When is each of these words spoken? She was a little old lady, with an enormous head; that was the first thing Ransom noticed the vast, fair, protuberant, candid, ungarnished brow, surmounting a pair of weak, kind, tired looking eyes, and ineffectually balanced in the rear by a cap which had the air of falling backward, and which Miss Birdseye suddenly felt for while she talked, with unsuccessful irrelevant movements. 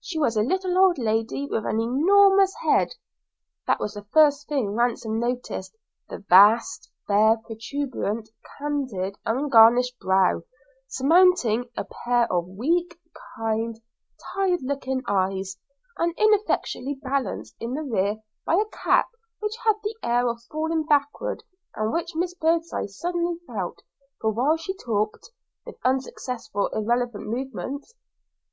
She 0.00 0.18
was 0.18 0.36
a 0.36 0.42
little 0.42 0.76
old 0.76 0.98
lady, 0.98 1.46
with 1.48 1.64
an 1.64 1.78
enormous 1.80 2.52
head; 2.64 2.90
that 3.68 3.78
was 3.78 3.94
the 3.94 4.02
first 4.02 4.48
thing 4.48 4.74
Ransom 4.74 5.20
noticed 5.20 5.76
the 6.08 6.24
vast, 6.28 6.90
fair, 7.06 7.36
protuberant, 7.36 8.30
candid, 8.58 9.14
ungarnished 9.24 9.96
brow, 10.00 10.42
surmounting 10.88 11.70
a 11.76 11.84
pair 11.84 12.26
of 12.32 12.48
weak, 12.48 12.98
kind, 13.36 13.76
tired 14.34 14.58
looking 14.64 15.04
eyes, 15.06 15.56
and 15.98 16.14
ineffectually 16.18 16.98
balanced 17.00 17.54
in 17.60 17.74
the 17.74 17.84
rear 17.84 18.16
by 18.44 18.54
a 18.54 18.76
cap 18.76 19.08
which 19.38 19.54
had 19.64 19.76
the 19.84 19.94
air 20.02 20.26
of 20.28 20.42
falling 20.50 20.82
backward, 20.84 21.44
and 21.76 21.92
which 21.92 22.16
Miss 22.16 22.34
Birdseye 22.34 22.86
suddenly 22.86 23.36
felt 23.46 23.82
for 24.20 24.32
while 24.32 24.56
she 24.56 24.74
talked, 24.74 25.30
with 25.64 25.76
unsuccessful 25.84 26.66
irrelevant 26.72 27.28
movements. 27.28 27.94